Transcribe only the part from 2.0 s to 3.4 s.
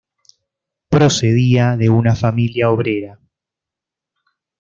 familia obrera.